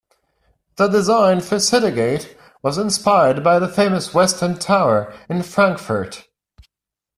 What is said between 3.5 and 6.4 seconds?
the famous Westend Tower in Frankfurt.